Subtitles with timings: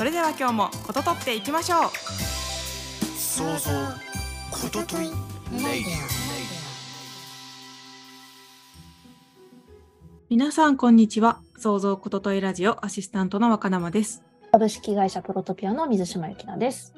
[0.00, 1.90] それでは今日もこととっていきましょう。
[3.18, 3.70] 想像
[4.50, 5.10] こととい
[10.30, 11.42] 皆さんこんにちは。
[11.58, 14.24] 創造ことといラジオアシスタントの若生です。
[14.52, 16.94] 株式会社プロトピアの水島由紀奈です。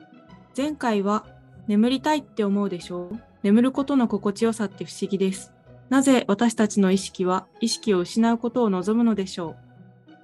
[0.56, 1.26] 前回は
[1.66, 3.18] 眠りたいって思うでしょう？
[3.42, 5.50] 眠ることの心地よさって不思議です。
[5.88, 9.56] なぜ私たちの意識は意識を失うことを望むのでしょ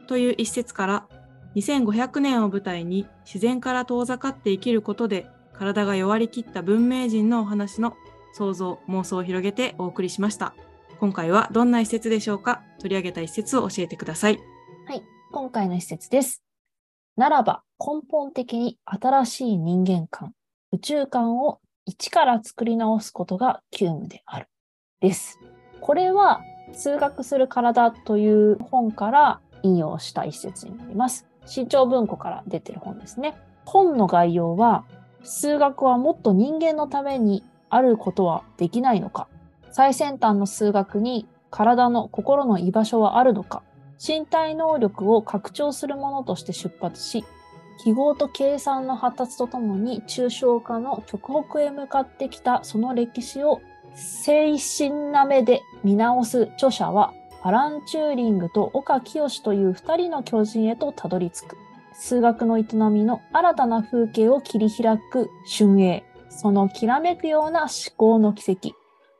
[0.04, 0.06] う？
[0.06, 1.08] という一節から
[1.58, 7.96] 2500年を舞台に自然から遠ざかって生きることで体が弱りきった文明人のお話の
[8.32, 10.54] 想像妄想を広げてお送りしました
[11.00, 12.62] 今回はどんな一節でしょうか？
[12.78, 14.38] 取り上げた一節を教えてください
[14.86, 16.42] はい今回の一節です
[17.16, 20.34] ならば根本的に新しい人間観
[20.70, 24.48] 宇宙観を一から作り直すことが急務である。
[25.00, 25.38] です。
[25.80, 26.42] これは、
[26.74, 31.26] 数学する体という本から引用した一節になります。
[31.48, 33.36] 新潮文庫から出てる本ですね。
[33.64, 34.84] 本の概要は、
[35.22, 39.28] 数学はもっと人間のためにあることはできないのか
[39.70, 43.62] 最先端の数学に体の心の居場所はあるのか
[44.04, 47.24] 身体能力を拡張するものとして出発し
[47.82, 53.60] 記号と計算の発達とともに抽象化の極北へ向かってきたその歴史を
[53.94, 61.56] 精神な目で見直す著者はアラン・チューリングと岡清という二人の巨人へとたどり着く。
[61.92, 66.04] 数学の営みの新たな風景を切り開く春英。
[66.30, 68.70] そのきらめくような思考の奇跡。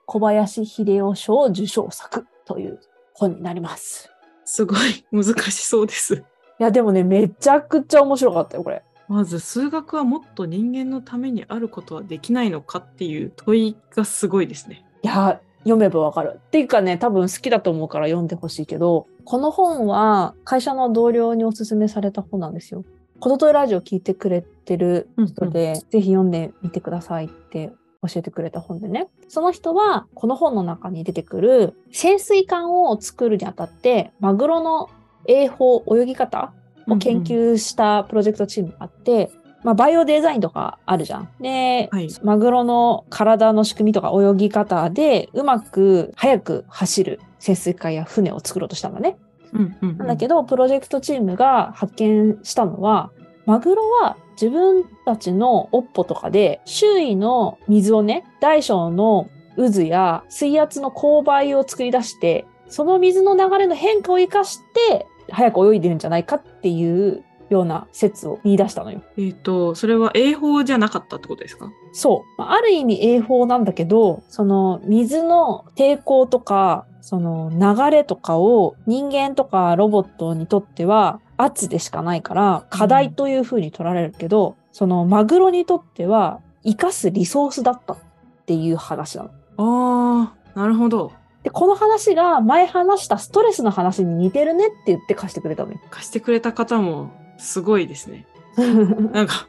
[0.07, 2.81] 小林秀夫賞受賞作という
[3.15, 4.11] 本になります。
[4.45, 6.15] すごい難しそうです。
[6.15, 8.83] いや、でもね、めちゃくちゃ面白かったよ、これ。
[9.07, 14.85] まず数学はもっと人間のためにあることはできないのかっていう問いがすごいですね。
[15.03, 16.41] いや、読めばわかる。
[16.47, 22.85] っていうかね、多分好きだと思うから読んでほしいけど、この本は会社の同僚におすすめされた本なんですよ。
[23.21, 29.09] ことといラジオ聞いてくれてる人で、うんうん、ぜひ読んでみてくださいって教えてくれた本でね。
[29.29, 34.89] その人は、この本の中に出てくる潜水艦を作るにあたって、マグロの
[35.27, 36.53] 泳法、泳ぎ方
[36.89, 41.29] を研究したプロジェクトチームがあって、うんうんまあ、バイオデザインとかあるじゃん。
[41.43, 49.19] で、はい、マグロの体の仕組みとか泳ぎ方でうまく速く走る潜水艦や船を作ろうとしたんだね。
[49.53, 53.11] うんうんうん、なんだけど、プロジェクトチームが発見したのは、
[53.45, 69.03] マグロは自分たちの尾っぽとかで周囲の水をね、大小の渦や水圧の勾配を作り出して、その水の流れの変化を生かして早く泳いでるんじゃないかっていうような説を言い出したのよ。
[69.17, 71.71] えっ、ー、と、それは泳法じゃなかったってことですか？
[71.93, 72.43] そう。
[72.43, 87.99] ある意味泳法なんだけど、その水の抵抗とか、その流れとかを人間とかロボットにとっては圧でしかないから課題というふうに取られるけど、うん、そのマグロにとっては生かすリソースだったっ
[88.45, 89.31] ていう話なの。
[89.57, 91.13] ああ、なるほど。
[91.45, 95.81] で、この話が前話したストレスの話に似てるねって言って貸してくれたのよ。
[95.91, 98.27] 貸してくれた方もすごいですね。
[99.13, 99.47] なんか、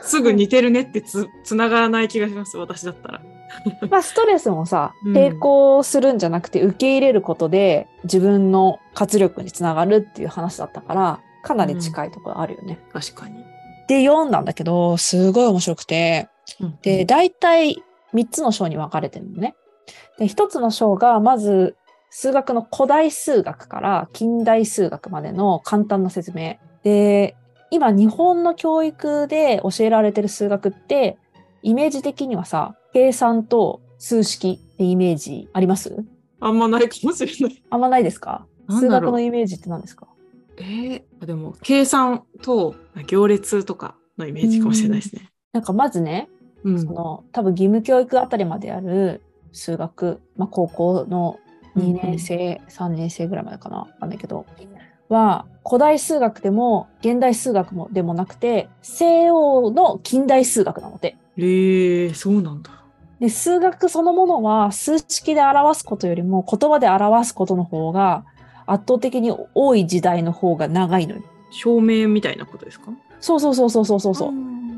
[0.00, 3.20] すぐ似てるねってつ、つながらない気がします、私だったら。
[3.88, 12.78] まあ、ストレスもさ、抵抗するんじゃなくて受け入れることで自分の活力につながるっていう話だったから、かなり近いところあるよね。
[12.86, 13.44] うん、確かに。
[13.88, 16.28] で、読んだんだけど、すごい面白くて、
[16.60, 17.82] うん、で、大体
[18.14, 19.54] 3つの章に分かれてるのね。
[20.18, 21.76] で、一つの章が、まず、
[22.10, 26.56] 数学の古代数学から近代数学までの簡単な説明。
[26.82, 27.36] で、
[27.70, 31.18] 今日本の教育で教えられてる数学って、
[31.62, 36.04] イメージ的にはさ、計算と数式ってイメージあります？
[36.40, 37.62] あんまないかもしれない。
[37.70, 38.46] あんまないですか？
[38.68, 40.08] 数学のイメージって何ですか？
[40.58, 42.74] えー、でも、計算と
[43.06, 45.30] 行列とかのイメージかもしれないですね。
[45.52, 46.28] なんかまずね、
[46.64, 49.22] うん、その多分義務教育あたりまである
[49.52, 51.38] 数学、まあ、高校の
[51.76, 53.78] 2年生、うん、3年生ぐらいまでかな。
[53.78, 54.44] わかんないけど、
[55.12, 61.16] は古代数学でも現代数学もでもなくて西欧の近代数学なので。
[61.36, 62.70] へえー、そうなんだ。
[63.20, 68.24] で数学そのものは数式で表すことよりも言葉で表すことの方が
[68.66, 71.22] 圧倒的に多い時代の方が長いのよ。
[71.52, 72.90] 証明みたいなことですか？
[73.20, 74.32] そうそうそうそうそうそう。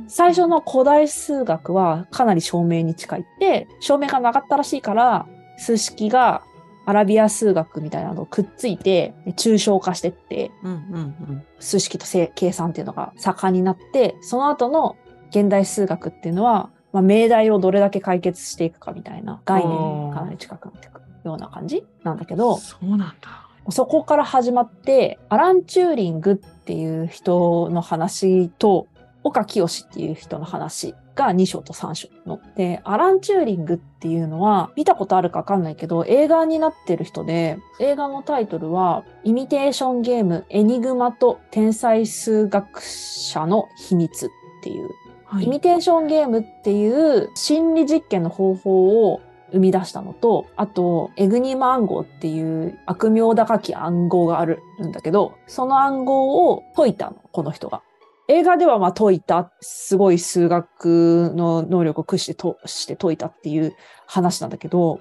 [0.07, 5.27] 最初の古代数学はかなり証明に近いって、証明がなかったらしいから、
[5.57, 6.43] 数式が
[6.87, 14.97] アラビア数学みたいなのをくっついて、抽象化してって、うんうん数式とせ計算っていうのが盛んになって、その後の
[15.31, 22.39] 現代数学っていうのは、まあ、命題をどれだけ解決していくかみたいな概念にかなり近くなっていくような感じなんだけうん。
[22.39, 23.49] ど、そうなんだ。
[23.71, 28.87] そこから始まって、アラン・チューリングっていう人の話と、
[29.23, 32.41] 岡清っていう人の話が2章と3章の。
[32.57, 44.31] で、アラン・チューリングっていうのは、見たことあるかわかんないけど、映画になってる人で、映画のタイトルは、イミテーションゲーム、エニグマと天才数学者の秘密っ
[44.63, 44.91] ていう
[45.35, 49.21] はいイミテーションゲームっていう心理実験の方法を
[49.53, 57.83] 生み出したのと、あと、エグニマ暗号っていう悪名高き暗号があるんだけど、その暗号を解いたの、この人が。
[58.29, 63.75] 映画ではまあ解いた、すごい数学の能力を駆使してとして解いたっていう
[64.07, 65.01] 話なんだけど、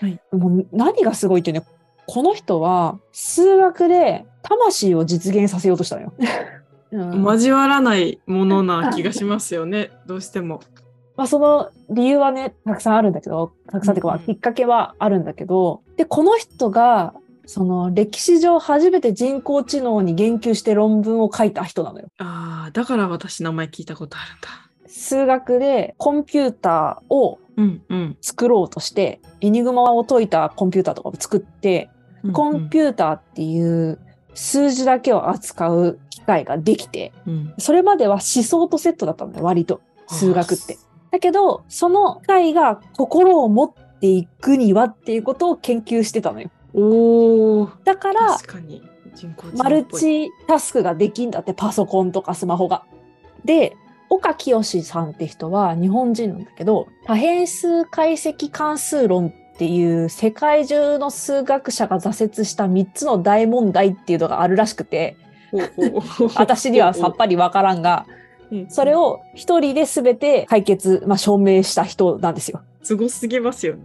[0.00, 1.66] はいもう何がすごいっていうね、
[2.06, 6.14] この人は数学で魂を実現させようとしたのよ。
[6.18, 6.34] うん
[7.24, 9.90] 交わらないものな気がしますよね。
[10.06, 10.60] どうしても。
[11.16, 17.14] まあ、その理由はね、たくさんあるんだけど、たくさんっていうか、きっかけはあるんだけど、で、この人が、
[17.46, 22.08] その歴史上初めて人工知能に言及して論文を書いた人なのよ。
[22.18, 24.48] ああ、だから私名前聞いたことあるんだ。
[24.88, 28.16] 数学でコンピューターをうんうん。
[28.20, 31.90] 作ろうとして、エニグマを解いたコンピューターとかを作って、
[32.32, 33.98] コンピューターっていう
[34.34, 39.80] 数字だけを扱う機械ができて、うん、それまでは思想とセットだったんだよ、割と。
[40.08, 40.78] 数学って。
[41.10, 46.50] だけど、その機械が心を持っていくにはっていうことを研究してたのよ。
[46.74, 48.82] おお、だから、確かに
[49.14, 52.84] 人工知能っぽいマルチタスクができんだって、パソコンとかスマホが。
[53.44, 53.76] で、
[54.10, 65.16] 岡清さんって人は日本人なんだけど、多変数解析関数論っていう世界中の数学者が挫折した3つの大問題っていうのがあるらしくて、
[66.34, 68.06] 私にはさっぱりわからんが、
[68.50, 72.62] りそれを一人で全て解決、まあ、証明した人なんですよ。
[72.82, 73.82] すごすぎますよね。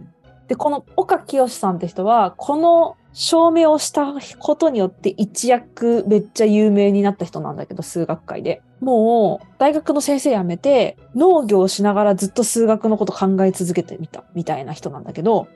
[0.50, 8.60] で、この岡清さんって人は、この証明をしたことによって一躍めっちゃ有名になった人なんだけど、数学界で。
[8.80, 15.46] もう、大学の先生辞めて、農業をしながらずっと数学のこと考え続けてみた、みたいな人なんだけど。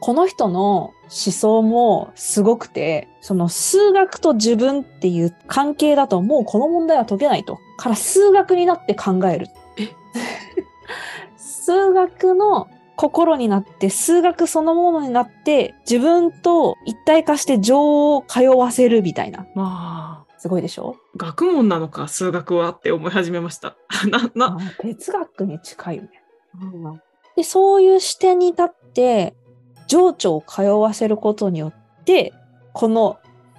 [0.00, 7.58] この人の思想もすごくて、その数学と自分っていう関係だともうこの問題は解けないと。
[7.76, 9.48] から数学になって考える。
[9.76, 9.90] え？
[11.36, 19.46] 数学の心になって、数学そのものになって、自分と一体化して情を通わせるみたいな。
[19.54, 20.96] まあ、すごいでしょ？
[21.16, 23.76] 学問なのか、数学はって思い始めました。
[24.10, 26.10] な、な、あ哲学に近いよね。
[27.36, 29.34] で、そういう視点に立って、
[29.86, 32.32] 情緒を通わせることによって、
[32.72, 33.18] この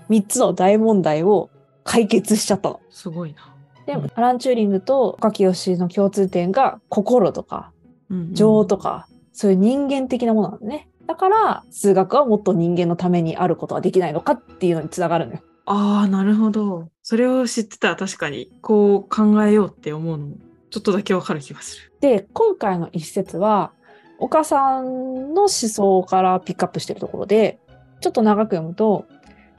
[0.10, 1.50] 3つの大問題を
[1.84, 2.80] 解決しちゃったの。
[2.90, 3.54] すごいな。
[3.86, 7.72] で、うんアラン・チューリングと岡清の共通点が心とか
[8.10, 10.88] うん情とか、そういう人間的なものなのね。
[11.08, 15.40] だから、数学はもっと人間のためにあることはできないのかっていうのにつながるのよ。
[15.66, 16.90] ああ、なるほど。
[17.02, 20.36] それを知ってたら確かに、こう考えようって思うのも、
[20.70, 21.94] ちょっとだけわかる気がする。
[22.00, 23.74] で、今回の一節は、
[24.20, 27.60] 岡さんの思想からピックアップしているところで、
[28.02, 29.06] ちょっと長く読むと、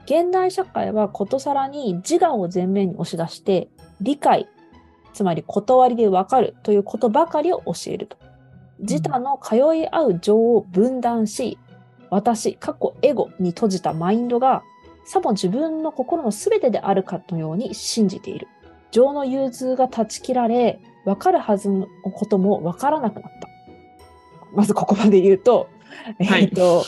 [0.05, 3.69] 現代社会はことさらに自我を前面に押し出して、
[4.01, 4.47] 理解、
[5.13, 8.17] つまり断りでわかるということばかりを教えると。
[8.79, 11.57] 自他の通い合う情を分断し、
[12.09, 14.63] 私、過去エゴに閉じたマインドが、
[15.05, 18.47] さも自分の心の全てであるかのように信じている。
[18.91, 23.49] 情の融通が断ち切られ、分かるはずのことも分からなくなった。
[24.53, 25.69] まずここまで言うと、
[26.27, 26.85] はいえっ、と、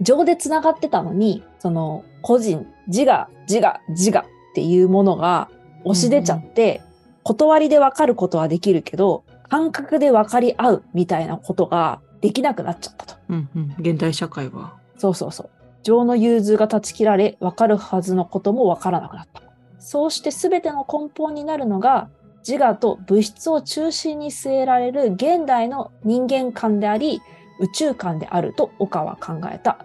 [0.00, 5.50] 情で繋がってたのに、その、個人、自我、自我、自我っていうものが
[5.84, 6.82] 押し出ちゃって、
[7.22, 13.16] 断りで分かることはできるけど、感覚で分かり合うみたいなことができなくなっちゃったと。
[13.28, 13.76] うんうん。
[13.78, 14.76] 現代社会は。
[14.96, 15.50] そうそうそう。
[15.82, 19.42] 情の融通が断ち切られ、分かるはずのことも分からなくなった。
[19.78, 22.10] そうして全ての根本になるのが、
[22.46, 27.20] 自我と物質を中心に据えられる現代の人間観であり、
[27.58, 29.84] 宇宙観であると岡は考えた。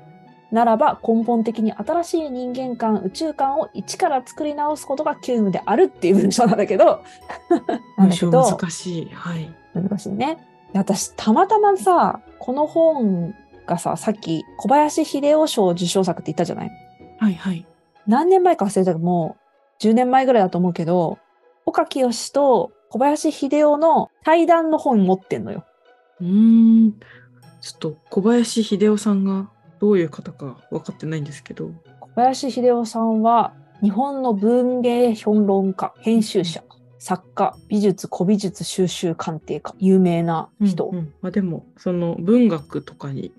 [0.52, 7.04] ならば根本的に新しい人間観、宇宙観を一から作り直すことが急務であるっていう文章なんだけど、
[7.98, 9.10] 難しい。
[9.10, 9.54] はい。
[9.74, 10.38] 難しいね。
[10.74, 13.34] で私、たまたまさ、この本
[13.66, 16.72] がさ、さっき小林秀夫賞受賞作って言ったじゃない？
[17.20, 17.66] はいはい。
[18.08, 19.36] 何年前か忘れたけど、も
[19.80, 21.18] う10年前ぐらいだと思うけど、
[21.66, 25.66] 岡清と小林秀夫の対談の本持ってんのよ。
[26.22, 26.94] うーん。
[27.62, 29.50] ちょっと小林秀夫さんが
[29.86, 31.70] どういう方か分かってないんですけど。
[32.00, 36.64] 小林秀夫さんは日本の文芸評論家、編集者、
[36.98, 40.90] 作家、美術、古美術収集鑑定家、有名な人。
[40.92, 43.32] うんうんまあ、でも、その文学とかに。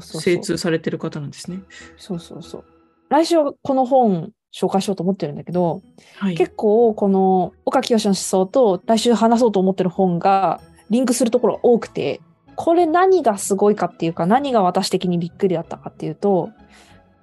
[0.00, 1.60] 精通されてる方なんですね。
[1.98, 2.64] そうそうそう。
[3.10, 5.82] 来週はこの本紹介しようと思ってるんだけど、
[6.16, 6.36] はい。
[6.36, 12.22] 結構この岡清の思想と来週話そうと思ってる本がリンクするところが多くて、
[12.56, 16.50] これ何がすごいかっていうか何が私的にびっくりだったかっていうと、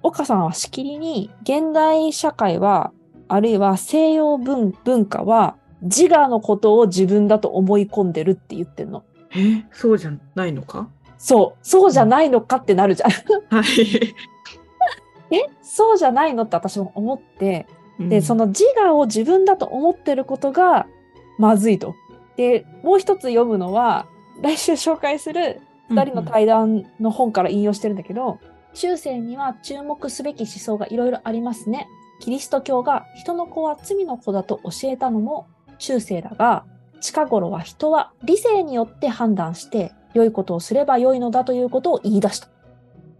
[0.02, 2.92] 岡さんはしきりに現代社会は
[3.28, 9.04] あるいは西洋文文化は自我のことを自分だと思い込んでるって言ってんの。
[9.34, 10.88] えそうじゃないのか？
[11.18, 13.10] そう、そうじゃないのかってなるじゃん。
[13.10, 14.14] はい。
[15.34, 15.46] え？
[15.62, 17.66] そうじゃないのって私も思って、
[18.00, 20.86] で、その、の自我を自分だと思ってることが
[21.38, 21.94] まずいと。
[22.36, 24.06] で、もう一つ読むのは、
[24.42, 28.38] 来週紹介する二人の対談の本から引用してるんだけど、
[28.74, 31.88] 中世には注目すべき思想がいろいろありますね。
[32.20, 35.46] キリスト教が人の子は罪の子だと教えたのも
[35.78, 36.64] 中世だが、
[37.00, 42.48] 近頃は人は理性によって判断して良いことをすれば良いのだということを言い出した。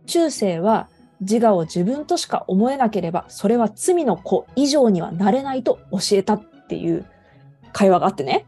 [0.06, 0.88] 中世は
[1.20, 7.04] 自我を自分としか思えなければ、それは罪の子以上にはなれないと教えたっていう
[7.72, 8.46] 会話があってね。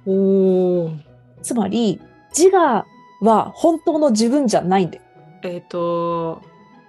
[1.42, 2.00] つまり、
[2.36, 2.86] 自我
[3.20, 5.02] は本当の自分じゃないんだよ。
[5.44, 6.42] えっ、と、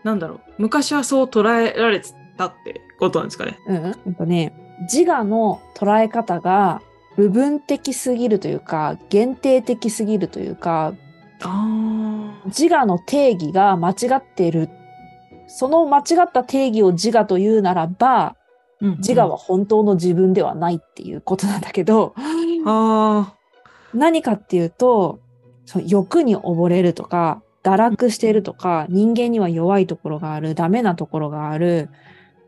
[0.03, 0.39] なんだろう。
[0.57, 3.59] 昔はそう捉えられてたってことなんですかね。
[3.67, 3.81] うん。
[3.81, 6.81] なんかね、自我の捉え方が
[7.15, 10.93] 部分的すぎるというか、限定的すぎるというか、
[11.41, 14.69] あ自我の定義が間違っている。
[15.47, 18.35] その間違った定義を自我というならば、あ。
[18.81, 22.13] うん自我は本当の自分ではないっていうことなんだけど、
[22.65, 23.33] あ
[23.93, 25.19] 何かっていうと、
[25.65, 31.89] その欲に溺れるとか、堕落しているとか、人間には弱いところがある、ダメなところがある、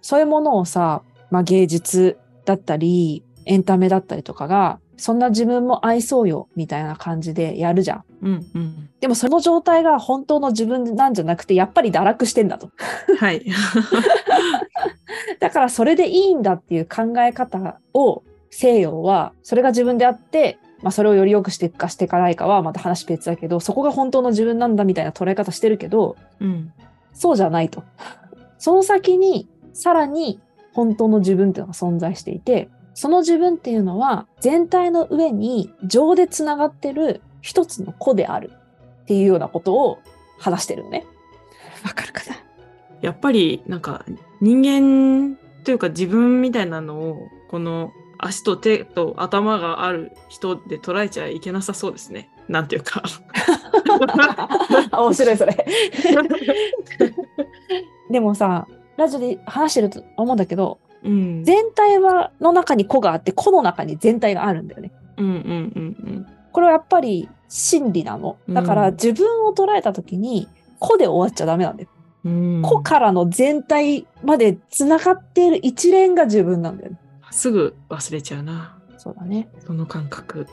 [0.01, 7.97] そういうものをさ、まあ、芸術だったり、エンタメだったりとかが、そんな自分も愛そうよ、みたいな感じでやるじゃん。
[7.99, 8.03] あ。
[8.21, 8.89] うんうん。
[8.99, 12.69] でもその状態が本当の自分なんじゃなくて、やっぱり堕落してんだと。
[13.17, 13.45] はい。
[15.39, 26.71] だからそれでいいんだっていう考え方を西洋はそれが自分であって、まあ、それをより良くしていくかしていかないかはまた話別だけどそこが本当の自分なんだみたいな捉え方してるけどうん。
[27.11, 27.83] そうじゃないと。
[28.59, 30.39] その先にさらに
[30.73, 38.51] 本当の自分っていうのが存在していてその自分っていうのは全体の上に情でつながってる一つの子である
[39.01, 39.97] っていうようなことを
[40.37, 41.07] 話してるのね。
[41.83, 42.37] わかるかな
[43.01, 44.05] やっぱりなんか
[44.39, 47.17] 人間というか自分みたいなのを
[47.49, 52.29] この足と手と頭がある人で捉えちゃいけなさそうですね。
[52.47, 53.03] なんていうか。
[54.91, 55.65] 面白いそれ。
[58.09, 58.67] でもさ、
[58.97, 61.43] ラジオで話してると思うんだけど、うん。
[61.43, 64.91] 全体はの中に個があって、個の中に全体があるんだよね。
[65.17, 68.37] うんうんうんこれはやっぱり真理なの。
[68.47, 70.47] だからうん自分を捉えた時に、
[70.79, 71.89] 個で終わっちゃダメなんだよ。
[72.23, 72.55] うん。
[72.55, 76.97] うん個からの全体まで繋がっている一連が自分なんだよね。
[77.35, 78.77] すぐ忘れちゃうな。
[78.97, 79.49] そうだね。
[79.65, 80.47] その感覚。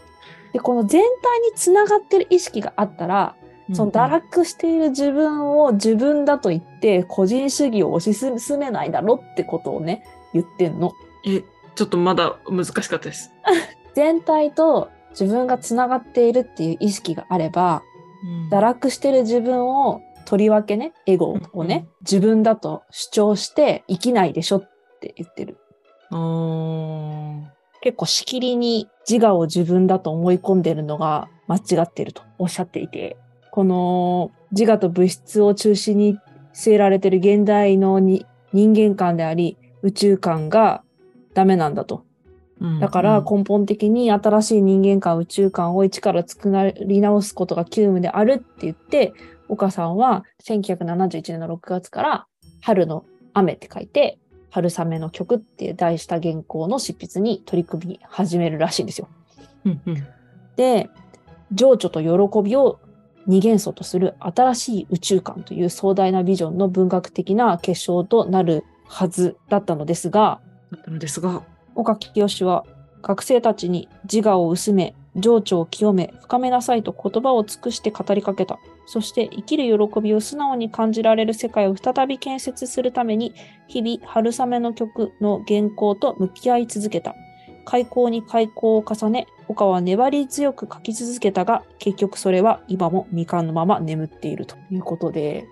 [0.53, 3.37] で、この全体に繋がってる意識があったら、
[3.73, 10.03] その堕落している自分を自分だと言って個人主義を推し進めないだろってことをね、
[10.35, 10.93] 言ってんの。
[11.25, 11.45] え、
[11.77, 13.31] ちょっとまだ難しかったです。
[13.95, 17.83] 全体と自分がつながっているっていう意識があれば、
[18.25, 24.71] うん堕落してる自分をとりわけね、エゴをね、うん自分だと主張して生きないでしょっ
[25.01, 25.59] て言ってる。
[27.81, 33.17] 結構しきりに自我を自分だと思い込んでるのが間違ってるとおっしゃっていて、
[33.51, 36.19] この自我と物質を中心に
[36.55, 40.83] 据えられてる現代のに人間観であり宇宙観が
[41.35, 42.05] ダメなんだと。
[42.61, 46.53] うんだからうん根本的に新しい人間観、宇宙観を一から作
[46.87, 49.13] り直すことが急務であるって言って、
[49.49, 52.27] 岡さんは1971年の6月から
[52.61, 53.05] 春の
[53.35, 54.19] 雨って書いて、
[54.53, 59.09] 春雨の曲っていう題した原稿の執筆に取り組み始めるらしいんですよ。
[60.57, 60.91] で、
[61.53, 62.79] 情緒と喜びを
[63.27, 71.43] 二元素とする新しい宇宙観という壮大なビジョンの文学的な結晶となるはずだったのですが、だったのですが、
[71.75, 72.67] 岡清は
[73.01, 78.59] 学生たちに自我を薄め、情緒を清め、深めなさいと言葉を尽くして語りかけた。
[78.87, 83.35] そして生きる喜びを素直に感じられる世界を再び建設するために、
[83.69, 87.15] 日々春雨の曲の原稿と向き合い続けた。
[87.65, 95.47] 開口に開口を重ね、岡は粘り強く書き続けたが、結局それは今も未完のまま眠っているということで、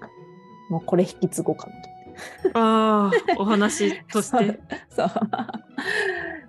[0.70, 1.90] もうこれ引き継ごうかなと。
[2.54, 4.60] ああ、お話として。
[4.88, 5.10] そう。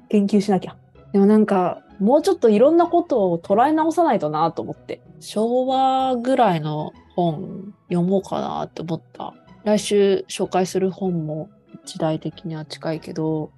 [0.10, 0.76] 研究しなきゃ。
[1.12, 5.02] でもなんか、もうちょっといろんなことを捉え直さないとなと思って。
[5.20, 9.34] 昭和ぐらいの本読もうかなって思った。
[9.64, 11.50] 来週紹介する本も
[11.86, 13.52] 時代的には近いけど、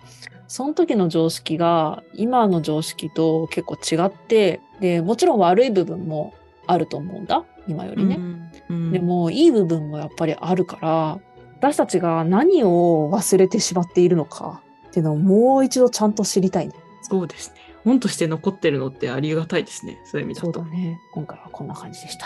[0.47, 6.33] その時の常識が今の常識と結構違って、で、もちろん悪い部分も
[6.67, 7.45] あると思うんだ。
[7.67, 8.15] 今よりね。
[8.17, 8.23] うん
[8.69, 11.19] うんでもいい部分もやっぱりあるから
[11.59, 16.73] 私たちが何を忘れてしまっているのかっていうのをもう一度ちゃんと知りたいね。
[17.01, 17.62] そうですね。
[17.83, 19.99] 本として残ってるのってありがたいですね。
[20.05, 20.63] そういう意味だと。
[20.63, 20.99] ね。
[21.13, 22.25] 今回はこんな感じでした。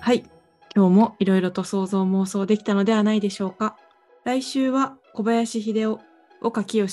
[0.00, 0.24] はい。
[0.74, 3.76] 今日もいろいろと想像妄想できたのではないでしょうか。
[4.24, 6.00] 来週は小林秀夫、
[6.42, 6.86] 岡清、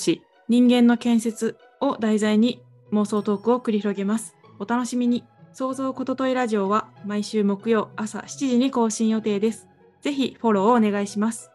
[0.48, 4.34] 人間の建設を題材に妄想トークを繰り広げます。
[4.58, 5.24] お楽しみに。
[5.52, 9.68] 想像ことといラジオは毎週木曜朝7時に更新予定です。
[10.02, 11.50] ぜひフォローをお願いします。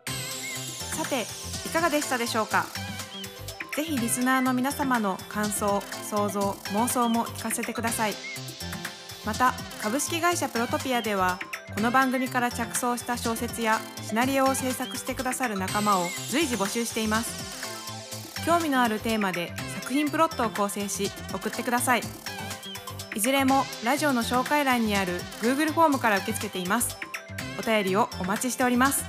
[0.96, 1.22] さて
[1.68, 2.66] いかがでしたでしょうか？
[3.76, 6.42] ぜひリスナーの皆様の感想想像
[6.74, 8.14] 妄想も聞かせてください。
[9.26, 11.40] また株式会社プロトピアでは
[11.76, 18.46] この番組から着想した小説やシナリオを制作してくださる仲間を随時募集しています。
[18.46, 22.02] 興味のあるテーマで作品プロットを構成し送ってください。
[23.16, 26.98] いずれもラジオの紹介欄にある Google フォームから受け付けています。
[27.58, 29.06] お便りをお待ちしております。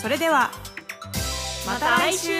[0.00, 0.50] それでは
[1.66, 2.32] また来週。